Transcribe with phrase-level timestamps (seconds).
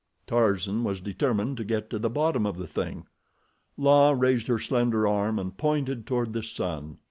[0.25, 3.05] Tarzan was determined to get to the bottom of the thing.
[3.77, 6.97] La raised her slender arm and pointed toward the sun.